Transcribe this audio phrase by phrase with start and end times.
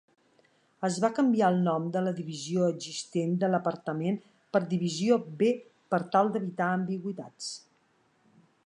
[0.87, 4.19] Es va canviar el nom de la divisió existent de l'apartament
[4.57, 5.53] per divisió B
[5.95, 7.55] per tal d'evitar ambigüitats.